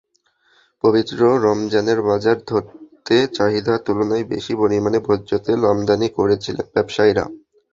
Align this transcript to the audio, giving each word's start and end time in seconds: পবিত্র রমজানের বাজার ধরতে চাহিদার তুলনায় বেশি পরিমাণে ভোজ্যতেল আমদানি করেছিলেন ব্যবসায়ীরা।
পবিত্র 0.83 1.17
রমজানের 1.45 1.99
বাজার 2.01 2.37
ধরতে 2.47 3.15
চাহিদার 3.33 3.79
তুলনায় 3.85 4.25
বেশি 4.25 4.53
পরিমাণে 4.55 4.99
ভোজ্যতেল 5.07 5.59
আমদানি 5.71 6.07
করেছিলেন 6.17 6.65
ব্যবসায়ীরা। 6.75 7.23